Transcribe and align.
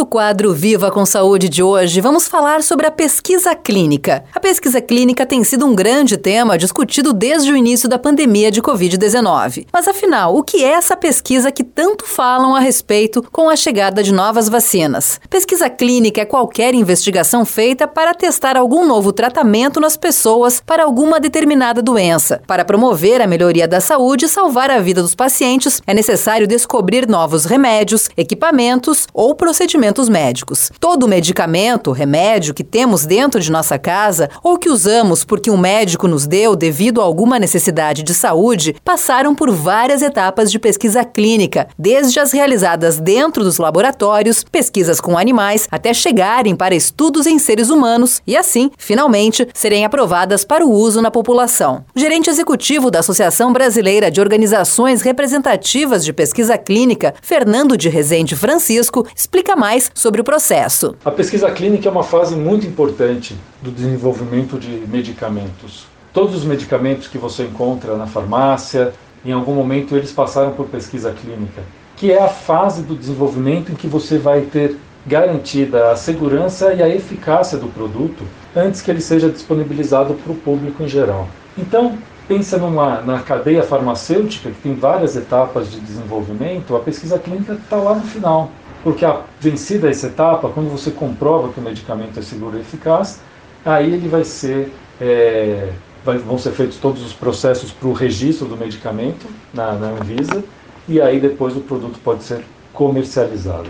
No 0.00 0.06
quadro 0.06 0.54
Viva 0.54 0.90
com 0.90 1.04
Saúde 1.04 1.46
de 1.46 1.62
hoje, 1.62 2.00
vamos 2.00 2.26
falar 2.26 2.62
sobre 2.62 2.86
a 2.86 2.90
pesquisa 2.90 3.54
clínica. 3.54 4.24
A 4.34 4.40
pesquisa 4.40 4.80
clínica 4.80 5.26
tem 5.26 5.44
sido 5.44 5.66
um 5.66 5.74
grande 5.74 6.16
tema 6.16 6.56
discutido 6.56 7.12
desde 7.12 7.52
o 7.52 7.56
início 7.56 7.86
da 7.86 7.98
pandemia 7.98 8.50
de 8.50 8.62
Covid-19. 8.62 9.66
Mas 9.70 9.86
afinal, 9.86 10.34
o 10.34 10.42
que 10.42 10.64
é 10.64 10.68
essa 10.68 10.96
pesquisa 10.96 11.52
que 11.52 11.62
tanto 11.62 12.06
falam 12.06 12.56
a 12.56 12.60
respeito 12.60 13.22
com 13.30 13.50
a 13.50 13.56
chegada 13.56 14.02
de 14.02 14.10
novas 14.10 14.48
vacinas? 14.48 15.20
Pesquisa 15.28 15.68
clínica 15.68 16.22
é 16.22 16.24
qualquer 16.24 16.74
investigação 16.74 17.44
feita 17.44 17.86
para 17.86 18.14
testar 18.14 18.56
algum 18.56 18.86
novo 18.86 19.12
tratamento 19.12 19.80
nas 19.80 19.98
pessoas 19.98 20.62
para 20.64 20.82
alguma 20.82 21.20
determinada 21.20 21.82
doença. 21.82 22.40
Para 22.46 22.64
promover 22.64 23.20
a 23.20 23.26
melhoria 23.26 23.68
da 23.68 23.82
saúde 23.82 24.24
e 24.24 24.28
salvar 24.28 24.70
a 24.70 24.78
vida 24.78 25.02
dos 25.02 25.14
pacientes, 25.14 25.82
é 25.86 25.92
necessário 25.92 26.46
descobrir 26.46 27.06
novos 27.06 27.44
remédios, 27.44 28.08
equipamentos 28.16 29.06
ou 29.12 29.34
procedimentos 29.34 29.89
procedimentos 29.90 30.08
médicos. 30.08 30.70
Todo 30.78 31.08
medicamento, 31.08 31.92
remédio 31.92 32.54
que 32.54 32.64
temos 32.64 33.04
dentro 33.04 33.40
de 33.40 33.50
nossa 33.50 33.78
casa 33.78 34.30
ou 34.42 34.56
que 34.56 34.70
usamos 34.70 35.24
porque 35.24 35.50
um 35.50 35.56
médico 35.56 36.06
nos 36.06 36.26
deu 36.26 36.54
devido 36.54 37.00
a 37.00 37.04
alguma 37.04 37.38
necessidade 37.38 38.02
de 38.02 38.14
saúde, 38.14 38.74
passaram 38.84 39.34
por 39.34 39.50
várias 39.50 40.02
etapas 40.02 40.50
de 40.50 40.58
pesquisa 40.58 41.04
clínica, 41.04 41.68
desde 41.78 42.20
as 42.20 42.32
realizadas 42.32 43.00
dentro 43.00 43.42
dos 43.42 43.58
laboratórios, 43.58 44.44
pesquisas 44.44 45.00
com 45.00 45.18
animais, 45.18 45.68
até 45.70 45.92
chegarem 45.92 46.54
para 46.54 46.74
estudos 46.74 47.26
em 47.26 47.38
seres 47.38 47.70
humanos 47.70 48.22
e, 48.26 48.36
assim, 48.36 48.70
finalmente, 48.78 49.48
serem 49.52 49.84
aprovadas 49.84 50.44
para 50.44 50.64
o 50.64 50.70
uso 50.70 51.02
na 51.02 51.10
população. 51.10 51.84
O 51.94 52.00
gerente 52.00 52.30
executivo 52.30 52.90
da 52.90 53.00
Associação 53.00 53.52
Brasileira 53.52 54.10
de 54.10 54.20
Organizações 54.20 55.02
Representativas 55.02 56.04
de 56.04 56.12
Pesquisa 56.12 56.56
Clínica, 56.56 57.14
Fernando 57.22 57.76
de 57.76 57.88
Rezende 57.88 58.36
Francisco, 58.36 59.06
explica 59.14 59.56
mais 59.56 59.79
mais 59.80 59.90
sobre 59.94 60.20
o 60.20 60.24
processo. 60.24 60.94
A 61.04 61.10
pesquisa 61.10 61.50
clínica 61.50 61.88
é 61.88 61.92
uma 61.92 62.02
fase 62.02 62.36
muito 62.36 62.66
importante 62.66 63.34
do 63.62 63.70
desenvolvimento 63.70 64.58
de 64.58 64.68
medicamentos. 64.86 65.86
Todos 66.12 66.34
os 66.34 66.44
medicamentos 66.44 67.08
que 67.08 67.16
você 67.16 67.44
encontra 67.44 67.96
na 67.96 68.06
farmácia, 68.06 68.92
em 69.24 69.32
algum 69.32 69.54
momento 69.54 69.96
eles 69.96 70.12
passaram 70.12 70.52
por 70.52 70.66
pesquisa 70.66 71.12
clínica, 71.12 71.62
que 71.96 72.12
é 72.12 72.20
a 72.20 72.28
fase 72.28 72.82
do 72.82 72.94
desenvolvimento 72.94 73.72
em 73.72 73.74
que 73.74 73.86
você 73.86 74.18
vai 74.18 74.42
ter 74.42 74.76
garantida 75.06 75.90
a 75.90 75.96
segurança 75.96 76.74
e 76.74 76.82
a 76.82 76.88
eficácia 76.88 77.56
do 77.56 77.68
produto 77.68 78.24
antes 78.54 78.82
que 78.82 78.90
ele 78.90 79.00
seja 79.00 79.30
disponibilizado 79.30 80.14
para 80.14 80.32
o 80.32 80.36
público 80.36 80.82
em 80.82 80.88
geral. 80.88 81.26
Então, 81.56 81.96
pensa 82.28 82.58
numa, 82.58 83.00
na 83.00 83.20
cadeia 83.20 83.62
farmacêutica, 83.62 84.50
que 84.50 84.60
tem 84.60 84.74
várias 84.74 85.16
etapas 85.16 85.70
de 85.70 85.80
desenvolvimento, 85.80 86.76
a 86.76 86.80
pesquisa 86.80 87.18
clínica 87.18 87.54
está 87.54 87.76
lá 87.76 87.94
no 87.94 88.02
final. 88.02 88.50
Porque 88.82 89.04
a, 89.04 89.22
vencida 89.38 89.90
essa 89.90 90.06
etapa, 90.06 90.48
quando 90.48 90.70
você 90.70 90.90
comprova 90.90 91.52
que 91.52 91.60
o 91.60 91.62
medicamento 91.62 92.18
é 92.18 92.22
seguro 92.22 92.56
e 92.56 92.60
eficaz, 92.60 93.20
aí 93.64 93.92
ele 93.92 94.08
vai 94.08 94.24
ser, 94.24 94.72
é, 95.00 95.70
vai, 96.04 96.18
vão 96.18 96.38
ser 96.38 96.52
feitos 96.52 96.78
todos 96.78 97.04
os 97.04 97.12
processos 97.12 97.70
para 97.70 97.88
o 97.88 97.92
registro 97.92 98.46
do 98.46 98.56
medicamento 98.56 99.26
na, 99.52 99.72
na 99.72 99.88
Anvisa, 99.88 100.42
e 100.88 101.00
aí 101.00 101.20
depois 101.20 101.56
o 101.56 101.60
produto 101.60 101.98
pode 102.02 102.24
ser 102.24 102.42
comercializado. 102.72 103.68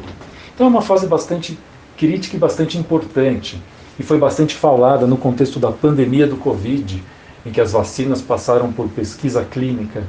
Então 0.55 0.67
é 0.67 0.71
uma 0.71 0.83
fase 0.83 1.07
bastante 1.07 1.59
crítica 1.97 2.37
e 2.37 2.39
bastante 2.39 2.79
importante, 2.79 3.61
e 3.99 4.03
foi 4.03 4.19
bastante 4.19 4.55
falada 4.55 5.07
no 5.07 5.17
contexto 5.17 5.59
da 5.59 5.73
pandemia 5.73 6.27
do 6.27 6.37
Covid, 6.37 7.03
em 7.45 7.51
que 7.51 7.61
as 7.61 7.73
vacinas 7.73 8.23
passaram 8.23 8.73
por 8.73 8.89
pesquisa 8.89 9.45
clínica 9.45 10.05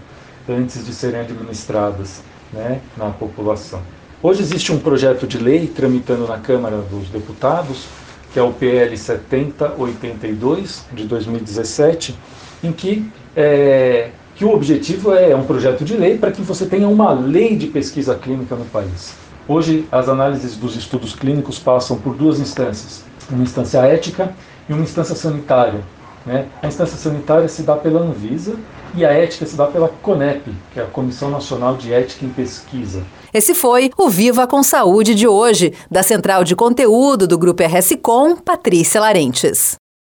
antes 0.47 0.85
de 0.85 0.93
serem 0.93 1.21
administradas 1.21 2.21
né, 2.53 2.81
na 2.97 3.09
população. 3.09 3.81
Hoje 4.23 4.43
existe 4.43 4.71
um 4.71 4.77
projeto 4.77 5.25
de 5.25 5.39
lei 5.39 5.65
tramitando 5.65 6.27
na 6.27 6.37
Câmara 6.37 6.77
dos 6.77 7.09
Deputados, 7.09 7.85
que 8.31 8.37
é 8.37 8.43
o 8.43 8.53
PL 8.53 8.95
7082 8.95 10.85
de 10.93 11.05
2017, 11.05 12.15
em 12.63 12.71
que, 12.71 13.11
é, 13.35 14.11
que 14.35 14.45
o 14.45 14.53
objetivo 14.53 15.11
é, 15.11 15.31
é 15.31 15.35
um 15.35 15.43
projeto 15.43 15.83
de 15.83 15.97
lei 15.97 16.19
para 16.19 16.31
que 16.31 16.43
você 16.43 16.67
tenha 16.67 16.87
uma 16.87 17.11
lei 17.13 17.55
de 17.55 17.65
pesquisa 17.65 18.13
clínica 18.13 18.55
no 18.55 18.65
país. 18.65 19.15
Hoje, 19.47 19.87
as 19.91 20.07
análises 20.07 20.55
dos 20.55 20.75
estudos 20.75 21.15
clínicos 21.15 21.57
passam 21.57 21.97
por 21.97 22.15
duas 22.15 22.39
instâncias: 22.39 23.03
uma 23.27 23.41
instância 23.41 23.79
ética 23.79 24.35
e 24.69 24.73
uma 24.73 24.83
instância 24.83 25.15
sanitária. 25.15 25.81
Né? 26.25 26.47
A 26.61 26.67
instância 26.67 26.97
sanitária 26.97 27.47
se 27.47 27.63
dá 27.63 27.75
pela 27.75 28.01
Anvisa 28.01 28.55
e 28.95 29.05
a 29.05 29.11
ética 29.11 29.45
se 29.45 29.55
dá 29.55 29.67
pela 29.67 29.89
CONEP, 29.89 30.53
que 30.73 30.79
é 30.79 30.83
a 30.83 30.87
Comissão 30.87 31.29
Nacional 31.29 31.75
de 31.75 31.93
Ética 31.93 32.25
em 32.25 32.29
Pesquisa. 32.29 33.03
Esse 33.33 33.53
foi 33.53 33.89
o 33.97 34.09
Viva 34.09 34.45
com 34.45 34.61
Saúde 34.61 35.15
de 35.15 35.27
hoje, 35.27 35.73
da 35.89 36.03
Central 36.03 36.43
de 36.43 36.55
Conteúdo 36.55 37.25
do 37.25 37.37
Grupo 37.37 37.63
RS 37.63 37.97
Com, 38.01 38.35
Patrícia 38.35 38.99
Larentes. 38.99 39.75